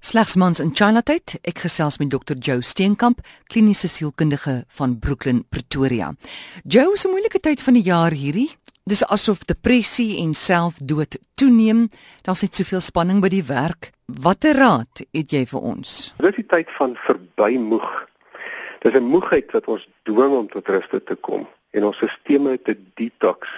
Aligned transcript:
Slegs 0.00 0.36
mans 0.36 0.60
in 0.60 0.70
Chinatown. 0.74 1.38
Ek 1.42 1.64
gesels 1.64 1.98
met 1.98 2.10
Dr. 2.10 2.36
Joe 2.38 2.62
Steenkamp, 2.62 3.18
kliniese 3.50 3.88
sielkundige 3.90 4.62
van 4.78 4.98
Brooklyn, 5.02 5.42
Pretoria. 5.50 6.12
Joe, 6.64 6.92
is 6.92 7.04
'n 7.04 7.10
moeilike 7.10 7.40
tyd 7.40 7.62
van 7.62 7.74
die 7.74 7.82
jaar 7.82 8.12
hierdie. 8.12 8.50
Dis 8.84 9.04
asof 9.04 9.44
depressie 9.44 10.18
en 10.18 10.34
selfdood 10.34 11.18
toeneem. 11.34 11.90
Daar's 12.22 12.42
net 12.42 12.54
soveel 12.54 12.80
spanning 12.80 13.20
by 13.20 13.28
die 13.28 13.44
werk. 13.44 13.90
Watter 14.06 14.54
raad 14.54 15.02
het 15.12 15.30
jy 15.30 15.46
vir 15.46 15.60
ons? 15.60 16.14
Dis 16.18 16.36
die 16.36 16.46
tyd 16.46 16.70
van 16.70 16.96
verbymoeg. 16.96 18.06
Dis 18.80 18.94
'n 18.94 19.02
moegheid 19.02 19.50
wat 19.52 19.66
ons 19.66 19.88
dwing 20.04 20.32
om 20.32 20.48
tot 20.48 20.68
rus 20.68 20.88
te 20.88 21.16
kom 21.20 21.46
en 21.70 21.84
ons 21.84 21.96
stelsels 21.96 22.62
te 22.64 22.76
detox. 22.94 23.48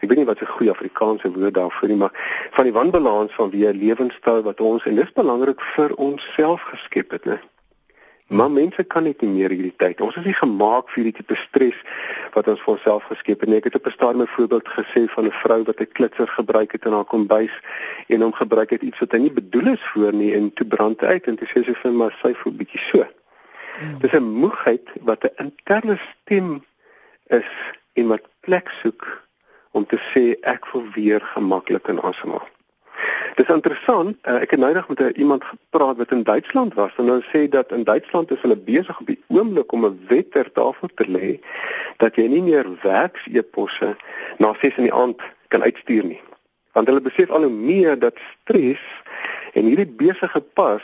Ek 0.00 0.08
weet 0.08 0.18
nie 0.18 0.30
wat 0.30 0.40
'n 0.40 0.54
goeie 0.56 0.70
Afrikaanse 0.70 1.32
woord 1.32 1.54
daarvoor 1.54 1.88
is, 1.88 1.96
maar 1.96 2.14
van 2.50 2.64
die 2.64 2.72
wanbalans 2.72 3.34
van 3.34 3.50
wie 3.50 3.66
'n 3.66 3.78
lewenstyl 3.78 4.42
wat 4.42 4.60
ons 4.60 4.86
en 4.86 4.94
dis 4.94 5.12
belangrik 5.12 5.60
vir 5.60 5.94
onsself 5.94 6.62
geskep 6.62 7.10
het, 7.10 7.24
né? 7.24 7.38
Maar 8.28 8.50
mense 8.50 8.82
kan 8.84 9.02
net 9.02 9.20
nie 9.20 9.30
meer 9.30 9.50
hierdie 9.50 9.76
tyd. 9.76 10.00
Ons 10.00 10.16
is 10.16 10.24
nie 10.24 10.36
gemaak 10.36 10.90
vir 10.92 11.02
hierdie 11.02 11.16
tipe 11.16 11.34
stres 11.34 11.76
wat 12.34 12.48
ons 12.52 12.60
vir 12.60 12.74
onsself 12.74 13.06
geskep 13.08 13.40
het 13.40 13.48
nie. 13.48 13.56
Ek 13.56 13.64
het 13.64 13.74
op 13.74 13.86
'n 13.86 13.90
stadium 13.90 14.22
'n 14.22 14.34
voorbeeld 14.36 14.68
gesê 14.68 15.08
van 15.08 15.24
'n 15.24 15.32
vrou 15.32 15.62
wat 15.64 15.80
'n 15.80 15.92
klitser 15.92 16.28
gebruik 16.28 16.72
het 16.72 16.84
in 16.84 16.92
haar 16.92 17.04
kombuis 17.04 17.54
en 18.06 18.20
hom 18.20 18.32
gebruik 18.32 18.70
het 18.70 18.82
iets 18.82 18.98
wat 18.98 19.12
hy 19.12 19.18
nie 19.18 19.32
bedoel 19.32 19.66
is 19.66 19.84
voor 19.92 20.12
nie 20.12 20.34
en 20.34 20.52
toe 20.52 20.66
brand 20.66 21.00
hy 21.00 21.06
uit 21.06 21.26
en 21.26 21.36
toe 21.36 21.48
sê 21.48 21.64
sy 21.64 21.74
vir 21.74 21.92
my 21.92 22.10
sy 22.22 22.34
voel 22.34 22.52
bietjie 22.52 22.80
so. 22.80 23.06
Hmm. 23.78 23.98
Dis 23.98 24.12
'n 24.12 24.22
moegheid 24.22 24.88
wat 25.00 25.24
'n 25.24 25.44
interne 25.44 25.98
stem 25.98 26.64
is 27.28 27.50
en 27.92 28.06
wat 28.12 28.28
plek 28.40 28.70
soek 28.82 29.06
om 29.70 29.86
te 29.86 29.98
sê 30.10 30.34
ek 30.42 30.66
wil 30.72 30.86
weer 30.94 31.24
gemaklik 31.34 31.88
in 31.92 32.00
asemhaal. 32.00 32.46
Dis 33.38 33.50
interessant, 33.54 34.16
uh, 34.26 34.40
ek 34.42 34.56
het 34.56 34.60
nou 34.60 34.72
net 34.74 34.88
met 34.90 35.18
iemand 35.22 35.44
gepraat 35.46 36.00
wat 36.00 36.12
in 36.14 36.24
Duitsland 36.26 36.74
was 36.74 36.94
en 36.98 37.06
hulle 37.06 37.26
sê 37.30 37.44
dat 37.48 37.70
in 37.76 37.84
Duitsland 37.86 38.32
is 38.34 38.40
hulle 38.42 38.56
besig 38.56 39.00
op 39.00 39.06
die 39.06 39.20
oomblik 39.30 39.72
om 39.72 39.86
'n 39.86 40.00
wet 40.08 40.32
ter 40.34 40.50
tafel 40.52 40.90
te 40.94 41.06
lê 41.06 41.38
dat 42.02 42.16
jy 42.16 42.26
nie 42.26 42.42
meer 42.42 42.66
werkseposse 42.82 43.96
na 44.38 44.54
6 44.60 44.76
in 44.76 44.88
die 44.88 44.94
aand 45.02 45.22
kan 45.48 45.62
uitstuur 45.62 46.04
nie. 46.04 46.20
Want 46.72 46.88
hulle 46.88 47.00
besef 47.00 47.30
al 47.30 47.42
hoe 47.46 47.52
meer 47.52 47.98
dat 47.98 48.18
stres 48.40 48.82
en 49.54 49.64
hierdie 49.64 49.92
besige 50.02 50.40
pas 50.40 50.82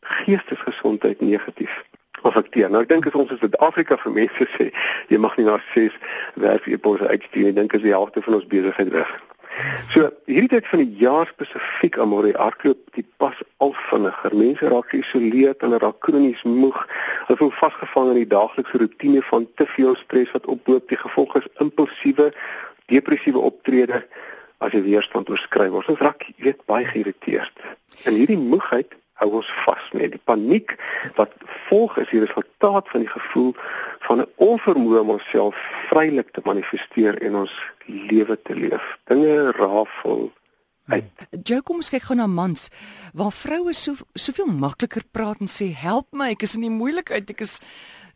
geestesgesondheid 0.00 1.20
negatief 1.20 1.82
affekteer. 2.28 2.70
Nou 2.70 2.82
ek 2.84 2.92
dink 2.92 3.06
as 3.08 3.18
ons 3.18 3.34
in 3.34 3.40
Suid-Afrika 3.42 3.98
vir 4.04 4.16
mense 4.20 4.48
sê 4.56 4.70
jy 5.10 5.20
mag 5.20 5.36
nie 5.38 5.48
na 5.48 5.58
6 5.74 5.98
werk-eposse 6.42 7.08
uitstuur 7.08 7.50
nie, 7.50 7.58
dink 7.60 7.74
as 7.74 7.84
die 7.84 7.94
helfte 7.94 8.24
van 8.24 8.40
ons 8.40 8.48
besigheid 8.50 8.92
weg. 8.94 9.12
So 9.92 10.08
hierdie 10.30 10.48
tyd 10.54 10.68
van 10.70 10.80
die 10.80 10.96
jaar 11.02 11.28
spesifiek 11.28 11.98
die 12.00 12.36
hardloop 12.36 12.94
die 12.96 13.04
pas 13.20 13.36
al 13.58 13.74
vinniger. 13.90 14.34
Mense 14.36 14.68
raak 14.72 14.88
geïsoleerd, 14.92 15.60
hulle 15.60 15.80
raak 15.82 16.00
kronies 16.00 16.42
moeg. 16.48 16.78
Hulle 17.26 17.38
voel 17.40 17.52
vasgevang 17.60 18.12
in 18.14 18.20
die 18.22 18.30
daaglikse 18.32 18.80
rotine 18.80 19.22
van 19.28 19.46
te 19.60 19.66
veel 19.66 19.96
stres 20.00 20.32
wat 20.32 20.46
ophoop. 20.46 20.88
Die 20.88 21.00
gevolg 21.04 21.36
is 21.42 21.50
impulsiewe, 21.60 22.30
depressiewe 22.88 23.44
optrede 23.50 24.02
as 24.64 24.72
jy 24.72 24.82
weerstand 24.86 25.28
oorskry. 25.28 25.68
Ons 25.68 25.92
raak 26.00 26.24
weet 26.40 26.64
baie 26.70 26.88
geïrriteerd. 26.88 27.64
En 28.08 28.16
hierdie 28.16 28.40
moegheid 28.40 28.96
hou 29.20 29.30
ons 29.38 29.50
vas 29.64 29.88
met 29.92 30.12
die 30.14 30.22
paniek 30.24 30.76
wat 31.16 31.34
volg 31.68 31.96
is 32.02 32.10
die 32.10 32.22
resultaat 32.24 32.88
van 32.92 33.04
die 33.04 33.12
gevoel 33.12 33.54
van 34.08 34.20
'n 34.20 34.30
onvermoë 34.36 35.00
om 35.00 35.14
onsself 35.16 35.56
vrylik 35.88 36.30
te 36.32 36.42
manifesteer 36.44 37.22
en 37.22 37.36
ons 37.44 37.54
lewe 37.86 38.38
te 38.42 38.54
leef. 38.54 38.98
Dinge 39.04 39.52
rafel 39.52 40.32
uit. 40.86 41.04
Jy 41.44 41.60
kom 41.60 41.80
kyk 41.80 42.02
gou 42.02 42.16
na 42.16 42.26
mans 42.26 42.68
waar 43.14 43.32
vroue 43.32 43.74
so 43.76 43.94
soveel 44.14 44.46
makliker 44.46 45.04
praat 45.10 45.40
en 45.40 45.50
sê 45.50 45.72
help 45.76 46.08
my, 46.12 46.32
ek 46.34 46.42
is 46.42 46.56
in 46.58 46.66
die 46.66 46.72
moeilikheid, 46.72 47.30
ek 47.30 47.40
is 47.40 47.60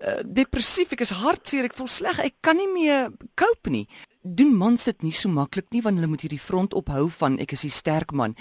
uh, 0.01 0.23
depressief, 0.25 0.93
ek 0.93 1.05
is 1.07 1.11
hartseer, 1.11 1.69
ek 1.69 1.77
voel 1.79 1.91
sleg, 1.91 2.19
ek 2.19 2.35
kan 2.41 2.57
nie 2.57 2.69
meer 2.73 3.11
cope 3.39 3.71
nie. 3.71 3.87
Doen 4.23 4.57
mans 4.59 4.89
dit 4.89 5.07
nie 5.07 5.15
so 5.15 5.29
maklik 5.29 5.71
nie 5.71 5.83
want 5.85 6.01
hulle 6.01 6.11
moet 6.11 6.27
hierdie 6.27 6.43
front 6.43 6.75
ophou 6.75 7.07
van 7.21 7.39
ek 7.39 7.53
is 7.53 7.65
'n 7.65 7.71
sterk 7.71 8.13
man. 8.13 8.37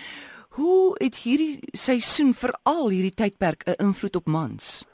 Hoe 0.55 0.95
het 1.03 1.15
hierdie 1.19 1.59
seisoen 1.75 2.29
veral 2.33 2.85
hierdie 2.87 3.13
tydperk 3.19 3.65
'n 3.67 3.73
invloed 3.85 4.15
op 4.15 4.25
mans? 4.25 4.85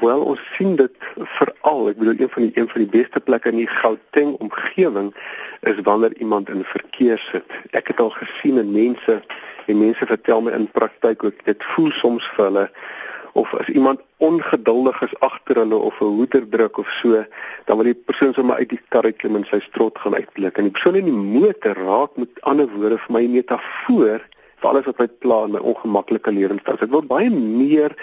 Wel, 0.00 0.20
ons 0.20 0.40
sien 0.56 0.74
dit 0.76 0.96
veral, 1.14 1.88
ek 1.88 1.98
bedoel 1.98 2.18
een 2.18 2.30
van 2.30 2.42
die 2.42 2.52
een 2.54 2.68
van 2.68 2.80
die 2.80 2.90
beste 2.98 3.20
plekke 3.20 3.48
in 3.48 3.56
die 3.56 3.68
Gauteng 3.70 4.34
omgewing 4.46 5.14
is 5.60 5.78
wanneer 5.82 6.16
iemand 6.16 6.48
in 6.48 6.64
verkeer 6.64 7.18
sit. 7.30 7.46
Ek 7.70 7.86
het 7.86 8.00
al 8.00 8.10
gesien 8.10 8.58
en 8.58 8.72
mense 8.72 9.22
en 9.66 9.78
mense 9.78 10.06
vertel 10.06 10.42
my 10.42 10.50
in 10.50 10.66
praktyk 10.70 11.24
ook 11.24 11.44
dit 11.44 11.62
voel 11.62 11.90
soms 11.90 12.26
vir 12.34 12.44
hulle 12.44 12.68
of 13.32 13.54
as 13.54 13.68
iemand 13.68 14.00
ongeduldig 14.16 15.02
is 15.02 15.18
agter 15.20 15.62
hulle 15.62 15.76
of 15.76 16.00
'n 16.00 16.14
hoeder 16.18 16.48
druk 16.48 16.76
of 16.78 16.90
so, 16.90 17.24
dan 17.64 17.76
wil 17.76 17.86
die 17.86 18.02
persoon 18.10 18.34
sommer 18.34 18.56
uit 18.56 18.68
die 18.68 18.82
karre 18.88 19.12
klim 19.12 19.36
en 19.36 19.46
sy 19.46 19.60
strot 19.60 19.98
gaan 19.98 20.14
uitblik. 20.14 20.58
En 20.58 20.64
die 20.64 20.72
persoon 20.72 20.94
in 20.94 21.04
die 21.04 21.40
motor 21.40 21.74
raak 21.74 22.16
met 22.16 22.40
ander 22.40 22.66
woorde 22.66 22.98
vir 22.98 23.12
my 23.12 23.26
metafoor 23.26 24.18
vir 24.18 24.33
alles 24.64 24.88
wat 24.90 24.98
my 24.98 25.08
pla 25.24 25.44
in 25.44 25.54
my 25.56 25.62
ongemaklike 25.62 26.32
lewenstyl. 26.32 26.80
Ek 26.80 26.90
wil 26.90 27.06
baie 27.06 27.30
meer 27.30 27.94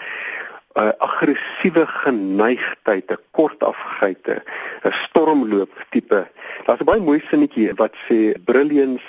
'n 0.71 0.87
uh, 0.87 0.93
aggressiewe 1.03 1.83
geneigtheid, 1.87 3.11
'n 3.11 3.23
kortafgeite, 3.35 4.43
'n 4.87 4.95
stormloop 5.03 5.71
tipe. 5.91 6.27
Daar's 6.65 6.81
'n 6.81 6.89
baie 6.91 7.01
mooi 7.01 7.19
sinnetjie 7.27 7.73
wat 7.75 7.93
sê 8.07 8.39
brilliance 8.45 9.03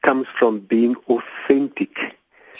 comes 0.00 0.28
from 0.28 0.66
being 0.66 0.96
authentic. 1.06 2.14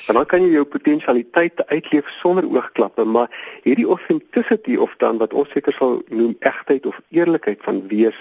En 0.07 0.15
dan 0.15 0.27
kan 0.27 0.43
jy 0.43 0.57
jou 0.57 0.65
potensialiteite 0.65 1.67
uitleef 1.67 2.09
sonder 2.19 2.45
oogklappe, 2.51 3.05
maar 3.05 3.31
hierdie 3.63 3.87
authenticity 3.87 4.77
of 4.77 4.95
dan 4.99 5.19
wat 5.19 5.33
ons 5.33 5.51
seker 5.55 5.73
sal 5.73 6.03
noem 6.09 6.35
egtheid 6.41 6.87
of 6.87 7.01
eerlikheid 7.15 7.63
van 7.63 7.87
wees 7.89 8.19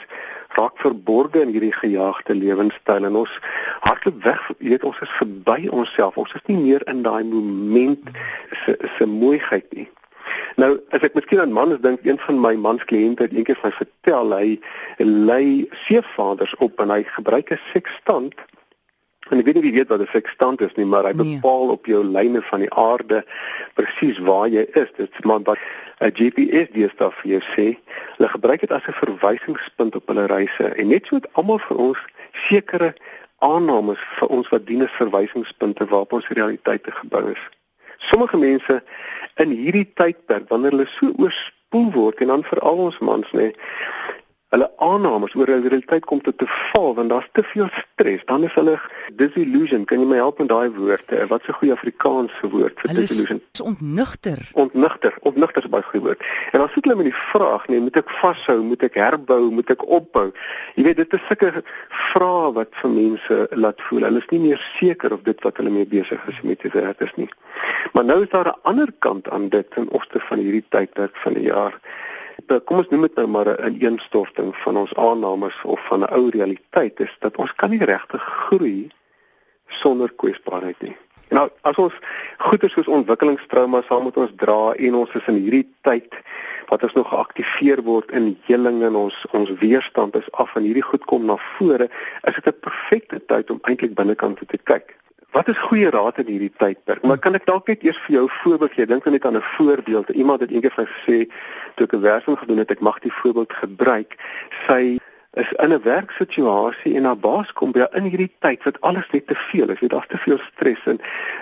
raak 0.58 0.78
verborge 0.81 1.41
in 1.41 1.52
hierdie 1.56 1.74
gejaagde 1.74 2.36
lewenstyl 2.36 3.08
en 3.09 3.16
ons 3.24 3.34
hardloop 3.88 4.24
weg, 4.24 4.46
jy 4.59 4.75
weet 4.75 4.88
ons 4.88 5.02
is 5.06 5.18
verby 5.19 5.68
onsself. 5.69 6.18
Ons 6.18 6.34
is 6.38 6.46
nie 6.47 6.59
meer 6.62 6.86
in 6.91 7.03
daai 7.03 7.24
moment 7.24 8.09
se 8.63 8.78
se 8.97 9.06
mooiheid 9.09 9.68
nie. 9.74 9.90
Nou, 10.62 10.78
as 10.96 11.03
ek 11.03 11.16
miskien 11.18 11.42
aan 11.44 11.53
mans 11.53 11.80
dink, 11.81 12.03
een 12.06 12.19
van 12.25 12.40
my 12.40 12.53
mans 12.56 12.86
kliënte 12.90 13.25
het 13.25 13.34
eendag 13.36 13.59
vir 13.59 13.69
my 13.69 13.75
vertel 13.80 14.36
hy 14.38 14.47
lei 15.03 15.46
seefaders 15.86 16.53
op 16.63 16.80
en 16.84 16.94
hy 16.94 17.02
gebruik 17.16 17.52
'n 17.52 17.62
sekstant 17.74 18.38
En 19.34 19.40
ek 19.42 19.48
weet 19.50 19.56
nie 19.58 19.66
wie 19.66 19.78
weet 19.80 19.90
wat 19.90 20.02
'n 20.06 20.14
sextant 20.14 20.62
is 20.62 20.74
nie, 20.78 20.86
maar 20.86 21.08
hy 21.10 21.14
nee. 21.18 21.36
bepaal 21.36 21.74
op 21.74 21.86
jou 21.90 22.04
lyne 22.06 22.42
van 22.42 22.60
die 22.60 22.74
aarde 22.74 23.24
presies 23.74 24.20
waar 24.20 24.48
jy 24.48 24.68
is. 24.78 24.90
Dit 24.98 25.24
maar 25.26 25.42
wat 25.50 25.58
'n 26.00 26.14
GPS 26.14 26.70
deesdae 26.76 27.12
vir 27.12 27.32
jou 27.32 27.42
sê. 27.56 27.66
Hulle 28.18 28.30
gebruik 28.30 28.60
dit 28.60 28.72
as 28.72 28.86
'n 28.88 28.94
verwysingspunt 28.94 29.96
op 29.96 30.08
hulle 30.08 30.26
reise 30.26 30.66
en 30.78 30.88
net 30.88 31.08
so 31.08 31.16
het 31.16 31.28
almal 31.34 31.60
vir 31.60 31.78
ons 31.78 32.00
sekere 32.32 32.94
aannames 33.40 34.00
vir 34.20 34.28
ons 34.28 34.50
wat 34.50 34.66
dien 34.66 34.84
as 34.84 35.00
verwysingspunte 35.02 35.86
waarop 35.86 36.14
ons 36.14 36.28
realiteite 36.28 36.92
gebou 36.92 37.32
is. 37.32 37.44
Sommige 37.98 38.38
mense 38.38 38.84
in 39.36 39.50
hierdie 39.50 39.90
tydperk 39.94 40.50
wanneer 40.50 40.72
hulle 40.72 40.88
so 40.88 41.10
oorspoel 41.18 41.92
word 41.92 42.22
en 42.22 42.28
dan 42.28 42.44
veral 42.44 42.78
ons 42.78 43.00
mans 43.00 43.32
nê, 43.32 43.50
hulle 44.53 44.69
aannames 44.86 45.34
oor 45.34 45.50
hulle 45.50 45.66
realiteit 45.66 46.06
kom 46.06 46.22
tot 46.22 46.38
te 46.38 46.47
val 46.47 46.94
want 46.97 47.09
daar's 47.09 47.30
te 47.38 47.44
veel 47.44 47.69
stres. 47.74 48.22
Dan 48.30 48.44
is 48.47 48.53
hulle 48.59 48.75
disillusion. 49.18 49.86
Kan 49.90 50.03
jy 50.03 50.09
my 50.12 50.19
help 50.22 50.41
met 50.41 50.52
daai 50.52 50.69
woorde? 50.78 51.25
Wat 51.31 51.47
'n 51.47 51.58
goeie 51.59 51.74
Afrikaanse 51.74 52.50
woord 52.56 52.81
vir 52.81 52.94
disillusion? 52.94 53.42
Dit 53.42 53.62
is 53.62 53.66
ontnugter. 53.72 54.40
Ontnugter. 54.53 55.13
Ontnugter 55.22 55.63
is 55.63 55.69
baie 55.69 55.84
goeie 55.84 56.06
woord. 56.06 56.22
En 56.52 56.59
dan 56.59 56.69
sit 56.69 56.86
hulle 56.86 56.96
met 56.96 57.09
die 57.09 57.22
vraag, 57.31 57.68
nee, 57.68 57.80
moet 57.80 57.97
ek 57.97 58.09
vashou, 58.09 58.62
moet 58.62 58.84
ek 58.84 58.94
herbou, 58.94 59.52
moet 59.52 59.69
ek 59.69 59.88
opbou? 59.88 60.31
Jy 60.75 60.84
weet, 60.84 60.97
dit 60.97 61.13
is 61.13 61.25
sulke 61.28 61.63
vrae 61.90 62.53
wat 62.53 62.69
vir 62.81 62.90
mense 62.90 63.47
laat 63.52 63.81
voel 63.81 64.03
hulle 64.03 64.22
is 64.22 64.30
nie 64.30 64.40
meer 64.40 64.62
seker 64.78 65.13
of 65.13 65.24
dit 65.24 65.42
wat 65.44 65.58
hulle 65.58 65.69
mee 65.69 65.86
besig 65.86 66.28
is 66.28 66.42
met 66.42 66.59
te 66.59 66.69
werk 66.74 67.02
is 67.02 67.16
nie. 67.16 67.30
Maar 67.94 68.06
nou 68.06 68.22
is 68.22 68.30
daar 68.30 68.47
'n 68.47 68.59
ander 68.62 68.92
kant 69.00 69.30
aan 69.30 69.50
dit 69.50 69.68
in 69.75 69.89
opsigte 69.89 70.19
van 70.19 70.38
hierdie 70.38 70.66
tydperk 70.69 71.16
van 71.18 71.33
die 71.33 71.48
jaar. 71.50 71.74
Eh, 72.47 72.59
kom 72.65 72.77
ons 72.77 72.89
noem 72.89 73.07
dit 73.07 73.15
nou 73.15 73.27
maar 73.27 73.47
'n 73.47 73.74
ineenstorting 73.74 74.56
van 74.63 74.77
ons 74.77 74.94
aannames 74.95 75.63
of 75.63 75.85
van 75.88 76.00
'n 76.00 76.13
ou 76.13 76.30
realiteit 76.30 77.00
is 77.00 77.15
dat 77.19 77.38
ons 77.38 77.56
kan 77.56 77.69
nie 77.69 77.85
regtig 77.85 78.21
groei 78.21 78.91
sonder 79.68 80.13
kwesbaarheid 80.13 80.81
nie. 80.81 80.97
Nou 81.30 81.50
as 81.62 81.75
ons 81.75 81.94
goeie 82.38 82.69
soos 82.69 82.88
ontwikkelingstrauma 82.88 83.81
saam 83.81 84.03
met 84.03 84.18
ons 84.18 84.31
dra 84.35 84.74
en 84.74 84.95
ons 84.95 85.15
is 85.15 85.27
in 85.27 85.35
hierdie 85.35 85.68
tyd 85.81 86.13
wat 86.69 86.83
ons 86.83 86.94
nog 86.94 87.09
geaktiveer 87.09 87.81
word 87.81 88.12
in 88.12 88.38
heling 88.45 88.83
en 88.83 88.95
ons 88.95 89.25
ons 89.31 89.50
weerstand 89.50 90.15
is 90.15 90.31
af 90.31 90.56
en 90.56 90.63
hierdie 90.63 90.85
goed 90.85 91.06
kom 91.06 91.25
na 91.25 91.38
vore, 91.38 91.89
is 92.24 92.35
dit 92.35 92.47
'n 92.47 92.59
perfekte 92.59 93.25
tyd 93.25 93.50
om 93.50 93.59
eintlik 93.62 93.95
binnekant 93.95 94.38
te 94.47 94.57
kyk. 94.57 94.97
Wat 95.33 95.47
is 95.47 95.57
goeie 95.57 95.89
raad 95.89 96.19
in 96.21 96.27
hierdie 96.30 96.51
tydperk? 96.62 97.01
Maar 97.09 97.18
kan 97.18 97.33
ek 97.33 97.47
dalk 97.50 97.69
net 97.71 97.81
eers 97.81 97.97
vir 98.06 98.15
jou 98.15 98.25
'n 98.25 98.35
voorbeeld 98.44 98.74
gee? 98.74 98.85
Dink 98.85 99.06
net 99.06 99.25
aan 99.25 99.38
'n 99.38 99.50
voorbeeld. 99.57 100.09
Iemand 100.09 100.39
het 100.45 100.51
eendag 100.51 100.74
vir 100.74 100.85
my 100.85 100.89
gesê 100.94 101.18
toe 101.75 101.85
ek 101.88 101.94
'n 101.94 102.01
werking 102.01 102.38
gedoen 102.38 102.57
het, 102.57 102.71
ek 102.71 102.80
mag 102.80 103.00
die 103.00 103.13
voorbeeld 103.13 103.53
gebruik. 103.53 104.15
Sy 104.68 105.00
is 105.33 105.51
in 105.51 105.74
'n 105.74 105.81
werksituasie 105.81 106.95
en 106.95 107.03
haar 107.03 107.18
baas 107.18 107.53
kom 107.53 107.71
by 107.71 107.85
in 107.91 108.03
hierdie 108.03 108.31
tyd 108.39 108.63
wat 108.63 108.81
alles 108.81 109.07
net 109.12 109.27
te 109.27 109.35
veel 109.35 109.69
is. 109.69 109.80
Jy 109.80 109.88
daar's 109.88 110.07
te 110.07 110.18
veel 110.18 110.39
stres 110.53 110.80
in 110.85 111.00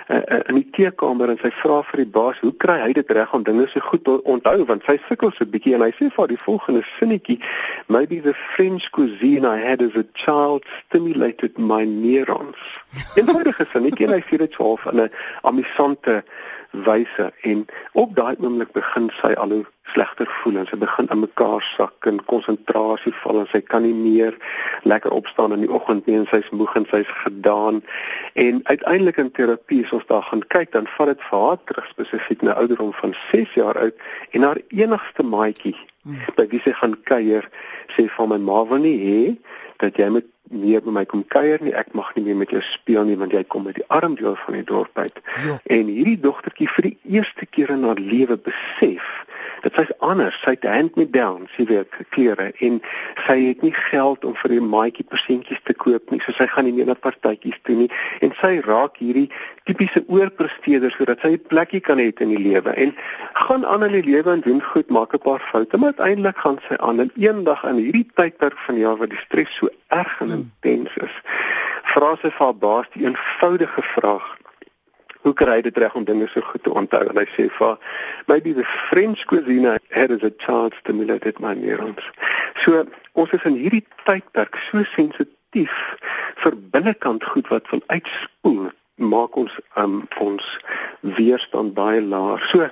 uh, 0.08 0.16
uh, 0.16 0.40
in 0.48 0.54
die 0.54 0.70
teekamer 0.70 1.28
en 1.28 1.38
sy 1.42 1.50
vra 1.50 1.82
vir 1.82 1.96
die 1.96 2.12
baas, 2.14 2.38
"Hoe 2.40 2.54
kry 2.56 2.78
hy 2.80 2.92
dit 2.92 3.10
reg 3.10 3.34
om 3.34 3.42
dinge 3.42 3.66
so 3.68 3.80
goed 3.80 4.04
te 4.04 4.22
onthou?" 4.24 4.64
Want 4.64 4.84
sy 4.84 4.96
sukkel 5.08 5.32
so 5.32 5.44
bietjie 5.44 5.74
en 5.74 5.84
hy 5.84 5.90
sê 5.90 6.08
vir 6.08 6.26
die 6.26 6.40
volgende 6.40 6.82
sinnetjie, 6.98 7.38
"Maybe 7.86 8.20
the 8.20 8.34
French 8.34 8.90
cuisine 8.90 9.44
I 9.44 9.60
had 9.60 9.82
as 9.82 9.96
a 9.96 10.04
child 10.14 10.64
stimulated 10.86 11.58
my 11.58 11.84
neurons." 11.84 12.60
Eenvoudige 13.20 13.66
sinnetjie 13.72 14.06
en 14.06 14.12
hy 14.12 14.24
sê 14.24 14.38
dit 14.38 14.54
half 14.54 14.86
in 14.86 15.00
'n 15.00 15.10
amusante 15.42 16.24
wyse 16.72 17.32
en 17.40 17.66
op 17.92 18.16
daai 18.16 18.36
oomblik 18.40 18.72
begin 18.72 19.10
sy 19.20 19.32
al 19.36 19.50
hoe 19.50 19.66
slegter 19.90 20.26
voel 20.42 20.60
en 20.60 20.66
sy 20.70 20.76
begin 20.78 21.08
in 21.10 21.20
mekaar 21.24 21.62
sak 21.66 22.06
en 22.06 22.20
konsentrasie 22.30 23.12
val 23.22 23.40
en 23.42 23.48
sy 23.50 23.60
kan 23.60 23.82
nie 23.82 23.94
meer 23.96 24.36
lekker 24.88 25.14
opstaan 25.14 25.54
in 25.56 25.64
die 25.64 25.70
oggend 25.78 26.06
nie 26.06 26.16
en 26.20 26.28
sy's 26.30 26.50
moeg 26.54 26.74
en 26.78 26.86
sy's 26.90 27.10
gedaan 27.24 27.82
en 28.44 28.60
uiteindelik 28.70 29.18
in 29.22 29.32
terapie 29.38 29.82
as 29.84 29.94
ons 29.98 30.06
daar 30.10 30.26
gaan 30.30 30.44
kyk 30.54 30.72
dan 30.76 30.90
vat 30.96 31.12
dit 31.12 31.26
vir 31.28 31.46
haar 31.46 31.62
terug 31.70 31.88
spesifiek 31.90 32.46
na 32.46 32.56
ouderdom 32.62 32.92
van 33.00 33.16
6 33.30 33.56
jaar 33.58 33.80
oud 33.86 34.06
en 34.30 34.46
haar 34.48 34.62
enigste 34.70 35.26
maatjie 35.34 35.76
hmm. 35.76 36.22
by 36.38 36.46
wie 36.54 36.62
sy 36.64 36.76
gaan 36.78 36.96
kuier 37.10 37.50
sê 37.96 38.06
van 38.18 38.32
my 38.34 38.40
ma 38.50 38.62
wil 38.70 38.86
nie 38.86 38.98
hê 39.02 39.22
dat 39.82 39.98
jy 39.98 40.08
met 40.14 40.31
meer 40.52 40.82
by 40.84 40.94
my 40.98 41.04
kom 41.08 41.24
kuier 41.28 41.62
nie. 41.62 41.74
Ek 41.74 41.92
mag 41.96 42.14
nie 42.16 42.24
meer 42.26 42.38
met 42.42 42.52
jou 42.54 42.62
speel 42.64 43.04
nie 43.08 43.16
want 43.20 43.32
jy 43.32 43.42
kom 43.44 43.66
uit 43.66 43.78
die 43.80 43.88
arm 43.88 44.14
deel 44.18 44.36
van 44.44 44.58
die 44.58 44.64
dorp 44.68 44.98
uit. 44.98 45.18
Ja. 45.46 45.58
En 45.76 45.90
hierdie 45.90 46.18
dogtertjie 46.20 46.68
vir 46.76 46.90
die 46.90 46.96
eerste 47.18 47.46
keer 47.46 47.74
in 47.74 47.84
haar 47.88 48.00
lewe 48.00 48.36
besef 48.36 49.24
dat 49.62 49.76
sy's 49.78 49.92
anders. 49.98 50.38
Sy 50.42 50.56
het 50.56 50.66
hand 50.66 50.96
me 50.98 51.06
down, 51.10 51.46
sy 51.56 51.66
werk 51.70 51.98
klere 52.14 52.50
en 52.64 52.80
sy 53.26 53.38
het 53.48 53.62
nie 53.62 53.74
geld 53.74 54.24
om 54.26 54.34
vir 54.38 54.56
die 54.56 54.62
maatjie 54.64 55.06
persentjies 55.08 55.62
te 55.66 55.74
koop 55.74 56.10
nie. 56.10 56.20
So 56.24 56.34
sy 56.36 56.48
gaan 56.50 56.68
nie 56.68 56.74
meer 56.76 56.90
na 56.90 56.98
partytjies 56.98 57.58
toe 57.66 57.76
nie 57.84 57.90
en 58.22 58.34
sy 58.40 58.58
raak 58.66 58.98
hierdie 59.02 59.28
tipiese 59.68 60.02
oorpresteerder 60.08 60.94
sodat 60.94 61.22
sy 61.22 61.34
'n 61.34 61.44
plekkie 61.48 61.80
kan 61.80 61.98
hê 61.98 62.10
in 62.20 62.34
die 62.34 62.42
lewe 62.42 62.74
en 62.74 62.94
gaan 63.32 63.64
aan 63.64 63.84
in 63.84 63.92
die 63.92 64.06
lewe 64.10 64.32
en 64.32 64.40
doen 64.40 64.62
goed, 64.62 64.90
maak 64.90 65.14
'n 65.14 65.18
paar 65.18 65.40
foute, 65.40 65.78
maar 65.78 65.94
uiteindelik 65.94 66.38
gaan 66.38 66.58
sy 66.68 66.74
aan 66.78 67.00
en 67.00 67.10
eendag 67.16 67.64
in 67.64 67.76
hierdie 67.76 68.08
tydperk 68.14 68.58
van 68.58 68.78
jaar 68.78 68.96
waar 68.96 69.08
die 69.08 69.24
stres 69.26 69.54
so 69.54 69.68
erg 69.92 70.20
en 70.24 70.36
intens 70.38 70.94
is, 71.06 71.18
vra 71.94 72.14
sy 72.20 72.30
vir 72.30 72.46
haar 72.46 72.56
baas 72.66 72.88
die 72.94 73.04
eenvoudige 73.06 73.84
vraag: 73.94 74.28
Hoe 75.22 75.34
kry 75.38 75.60
jy 75.60 75.66
dit 75.68 75.78
reg 75.78 75.94
om 75.94 76.04
dinge 76.04 76.26
so 76.32 76.42
goed 76.42 76.64
te 76.66 76.72
onthou? 76.74 77.04
En 77.06 77.18
hy 77.20 77.26
sê 77.36 77.46
vir 77.58 77.76
maybe 78.26 78.54
the 78.56 78.66
French 78.88 79.24
cuisine 79.30 79.76
had 79.94 80.10
as 80.10 80.24
a 80.26 80.32
child 80.42 80.74
stimulated 80.80 81.38
my 81.38 81.54
neurons. 81.54 82.08
So 82.64 82.84
ons 83.12 83.34
is 83.36 83.44
in 83.46 83.58
hierdie 83.60 83.84
tydperk 84.06 84.58
so 84.70 84.82
sensitief 84.96 85.76
vir 86.42 86.58
binnekant 86.74 87.24
goed 87.34 87.50
wat 87.54 87.68
van 87.70 87.84
uitspoel 87.86 88.72
maak 89.02 89.36
ons 89.36 89.54
um, 89.78 90.02
ons 90.20 90.48
weerstand 91.00 91.74
baie 91.78 92.02
laag. 92.02 92.42
So 92.50 92.68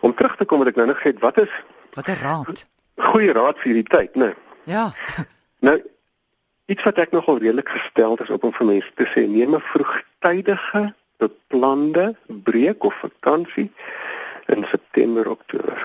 om 0.00 0.14
terug 0.14 0.36
te 0.36 0.46
kom 0.46 0.62
wat 0.62 0.72
ek 0.72 0.78
nou 0.80 0.90
net 0.90 1.00
gesê, 1.00 1.16
wat 1.24 1.42
is 1.42 1.52
wat 1.98 2.08
'n 2.08 2.22
raad? 2.22 2.66
Goeie 3.10 3.32
raad 3.32 3.58
vir 3.58 3.72
hierdie 3.72 3.90
tyd, 3.90 4.14
né? 4.14 4.34
Ja. 4.64 4.92
nou 5.66 5.80
iets 6.70 6.86
wat 6.86 7.00
ek 7.02 7.10
nogal 7.10 7.40
redelik 7.42 7.68
gestel 7.68 8.14
is 8.22 8.30
op 8.30 8.44
om 8.46 8.52
vir 8.54 8.68
mense 8.68 8.92
te 8.94 9.06
sê, 9.10 9.26
neem 9.26 9.54
'n 9.58 9.68
vroegtydige 9.72 10.82
beplande 11.18 12.14
breek 12.26 12.84
of 12.84 12.94
vakansie 13.02 13.70
in 14.46 14.64
September, 14.70 15.30
Oktober. 15.30 15.78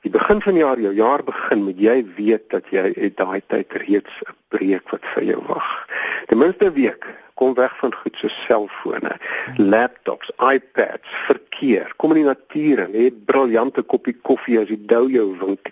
Die 0.00 0.10
begin 0.10 0.40
van 0.42 0.54
die 0.54 0.62
jaar, 0.62 0.80
jou 0.80 0.94
jaar 0.94 1.22
begin 1.24 1.64
met 1.64 1.78
jy 1.78 2.04
weet 2.16 2.50
dat 2.50 2.64
jy 2.70 2.92
het 2.96 3.16
daai 3.16 3.42
tyd 3.46 3.72
reeds 3.84 4.14
'n 4.24 4.34
breek 4.48 4.88
wat 4.90 5.04
vir 5.14 5.24
jou 5.24 5.42
wag. 5.46 5.86
Ten 6.26 6.38
minste 6.38 6.64
'n 6.64 6.72
week 6.72 7.04
kom 7.38 7.54
weg 7.54 7.74
van 7.78 7.94
goed 7.94 8.16
so 8.18 8.28
selfone, 8.28 9.14
laptops, 9.56 10.30
iPads, 10.42 11.08
verkeer. 11.28 11.92
Kom 11.96 12.14
in 12.14 12.22
die 12.22 12.26
natuur 12.26 12.82
en 12.86 12.96
hê 12.98 13.08
briljante 13.30 13.84
koppie 13.86 14.16
koffie 14.26 14.58
as 14.58 14.70
die 14.72 14.80
dou 14.90 15.04
jou 15.12 15.28
wink. 15.38 15.70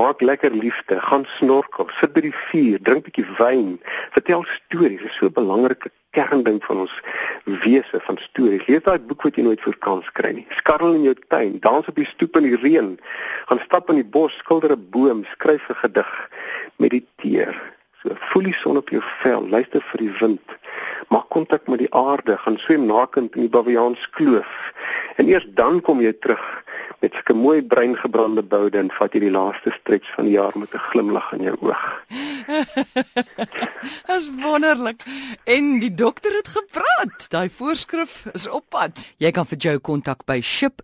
Maak 0.00 0.24
lekker 0.24 0.56
liefde, 0.56 0.96
gaan 1.04 1.26
snorkel, 1.36 1.90
sit 2.00 2.14
by 2.16 2.24
die 2.28 2.36
vuur, 2.48 2.78
drink 2.80 3.04
'n 3.04 3.10
bietjie 3.10 3.28
wyn, 3.40 3.80
vertel 4.16 4.46
stories. 4.56 5.02
Dit 5.02 5.10
is 5.10 5.18
so 5.18 5.26
'n 5.26 5.36
belangrike 5.36 5.92
kernding 6.12 6.64
van 6.64 6.84
ons 6.84 6.94
wese 7.44 8.00
van 8.06 8.18
stories. 8.20 8.66
Lees 8.66 8.84
daai 8.84 8.98
boek 8.98 9.22
wat 9.22 9.36
jy 9.36 9.44
nooit 9.46 9.60
voor 9.60 9.78
kans 9.78 10.10
kry 10.12 10.32
nie. 10.32 10.46
Skarrel 10.48 10.94
in 10.94 11.02
jou 11.02 11.16
tuin, 11.28 11.58
dans 11.60 11.88
op 11.88 11.96
die 11.96 12.08
stoep 12.08 12.36
in 12.36 12.42
die 12.42 12.56
reën, 12.56 12.98
gaan 13.48 13.60
stap 13.64 13.90
in 13.90 14.00
die 14.00 14.10
bos, 14.16 14.36
skilder 14.44 14.76
'n 14.76 14.88
boom, 14.90 15.24
skryf 15.24 15.68
'n 15.68 15.80
gedig, 15.84 16.28
mediteer. 16.76 17.71
So 18.02 18.14
voel 18.32 18.42
die 18.50 18.58
son 18.58 18.76
op 18.76 18.90
jou 18.90 19.02
vel, 19.22 19.48
luister 19.48 19.80
vir 19.92 19.98
die 19.98 20.14
wind 20.20 20.58
maak 21.12 21.28
kontak 21.28 21.66
met 21.68 21.78
die 21.82 21.94
aarde, 21.94 22.36
gaan 22.40 22.58
swem 22.58 22.86
nakend 22.88 23.34
in 23.36 23.42
die 23.46 23.52
Baviaans 23.52 24.10
kloof. 24.16 24.72
En 25.20 25.28
eers 25.28 25.46
dan 25.58 25.80
kom 25.84 26.00
jy 26.00 26.12
terug 26.12 26.64
met 27.02 27.14
'n 27.28 27.36
mooi 27.36 27.62
breingebrande 27.62 28.42
boude 28.42 28.78
en 28.78 28.90
vat 28.90 29.12
jy 29.12 29.20
die 29.20 29.30
laaste 29.30 29.70
stretch 29.70 30.14
van 30.14 30.24
die 30.24 30.34
jaar 30.34 30.52
met 30.54 30.74
'n 30.74 30.78
glimlag 30.78 31.32
in 31.32 31.42
jou 31.42 31.56
oog. 31.60 32.04
Dis 34.08 34.30
wonderlik. 34.40 35.02
En 35.44 35.78
die 35.78 35.94
dokter 35.94 36.32
het 36.32 36.48
gepraat. 36.48 37.30
Daai 37.30 37.50
voorskrif 37.50 38.26
is 38.32 38.48
op 38.48 38.64
pad. 38.68 39.06
Jy 39.16 39.30
kan 39.30 39.46
vir 39.46 39.58
jou 39.58 39.78
kontak 39.78 40.24
by 40.24 40.40
ship.org.za. 40.40 40.82